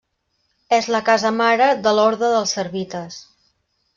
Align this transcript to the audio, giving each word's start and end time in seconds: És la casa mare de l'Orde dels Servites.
És 0.77 0.87
la 0.95 1.01
casa 1.09 1.31
mare 1.41 1.67
de 1.87 1.95
l'Orde 1.97 2.31
dels 2.35 2.57
Servites. 2.59 3.21